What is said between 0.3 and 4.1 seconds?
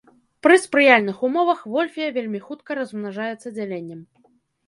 Пры спрыяльных умовах вольфія вельмі хутка размнажаецца дзяленнем.